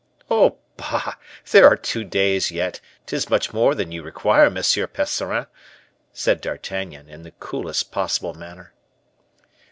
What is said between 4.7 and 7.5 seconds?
Percerin," said D'Artagnan, in the